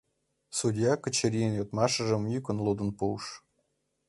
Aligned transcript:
Судья 0.57 0.91
Качырийын 1.03 1.53
йодмашыжым 1.59 2.23
йӱкын 2.31 2.57
лудын 2.65 2.89
пуыш. 2.97 3.25